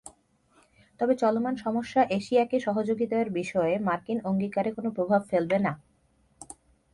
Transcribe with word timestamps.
তবে 0.99 1.13
চলমান 1.15 1.55
সমস্যা 1.55 2.01
এশিয়াকে 2.09 2.57
সহযোগিতার 2.59 3.27
বিষয়ে 3.29 3.73
মার্কিন 3.79 4.19
অঙ্গীকারে 4.23 4.71
কোনো 4.71 4.89
প্রভাব 4.91 5.21
ফেলবে 5.23 5.57
না। 5.59 5.73